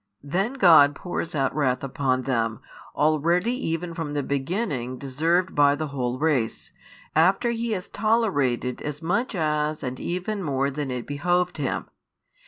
Then 0.23 0.53
God 0.55 0.95
pours 0.95 1.35
out 1.35 1.53
wrath 1.55 1.83
upon 1.83 2.23
them, 2.23 2.61
already 2.95 3.53
even 3.67 3.93
from 3.93 4.15
the 4.15 4.23
beginning 4.23 4.97
deserved 4.97 5.53
by 5.53 5.75
the 5.75 5.89
whole 5.89 6.17
race, 6.17 6.71
after 7.15 7.51
He 7.51 7.73
has 7.73 7.87
tolerated 7.87 8.81
as 8.81 9.03
much 9.03 9.35
as 9.35 9.83
and 9.83 9.99
even 9.99 10.41
more 10.41 10.71
than 10.71 10.89
it 10.89 11.05
behoved 11.05 11.57
Him. 11.57 11.85